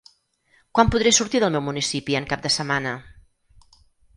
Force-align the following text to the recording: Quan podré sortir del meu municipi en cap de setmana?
Quan 0.77 0.89
podré 0.95 1.11
sortir 1.17 1.41
del 1.43 1.53
meu 1.57 1.63
municipi 1.67 2.17
en 2.21 2.27
cap 2.35 2.43
de 2.49 2.53
setmana? 2.57 2.95